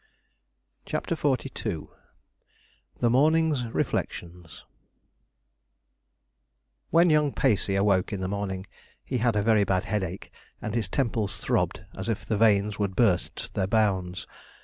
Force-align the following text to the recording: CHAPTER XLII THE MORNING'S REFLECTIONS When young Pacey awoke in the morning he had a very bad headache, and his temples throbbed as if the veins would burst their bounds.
CHAPTER 0.87 1.13
XLII 1.13 1.87
THE 2.99 3.09
MORNING'S 3.11 3.67
REFLECTIONS 3.67 4.65
When 6.89 7.11
young 7.11 7.31
Pacey 7.31 7.75
awoke 7.75 8.11
in 8.11 8.19
the 8.21 8.27
morning 8.27 8.65
he 9.05 9.19
had 9.19 9.35
a 9.35 9.43
very 9.43 9.63
bad 9.63 9.83
headache, 9.83 10.31
and 10.59 10.73
his 10.73 10.89
temples 10.89 11.37
throbbed 11.37 11.85
as 11.95 12.09
if 12.09 12.25
the 12.25 12.35
veins 12.35 12.79
would 12.79 12.95
burst 12.95 13.53
their 13.53 13.67
bounds. 13.67 14.25